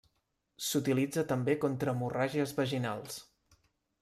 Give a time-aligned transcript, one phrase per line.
[0.67, 3.21] S'utilitza també contra hemorràgies vaginals.